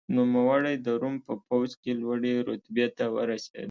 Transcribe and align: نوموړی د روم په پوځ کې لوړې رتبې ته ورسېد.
نوموړی 0.15 0.75
د 0.85 0.87
روم 1.01 1.15
په 1.27 1.33
پوځ 1.47 1.69
کې 1.81 1.91
لوړې 2.01 2.33
رتبې 2.49 2.87
ته 2.97 3.05
ورسېد. 3.15 3.59